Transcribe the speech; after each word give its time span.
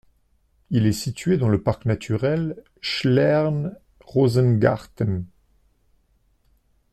Il 0.71 0.87
est 0.87 0.93
situé 0.93 1.37
dans 1.37 1.47
le 1.47 1.61
parc 1.61 1.85
naturel 1.85 2.59
Schlern-Rosengarten. 2.81 5.25